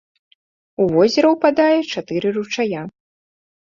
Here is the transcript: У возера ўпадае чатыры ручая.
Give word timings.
У 0.85 0.87
возера 0.95 1.27
ўпадае 1.35 1.79
чатыры 1.91 2.27
ручая. 2.43 2.81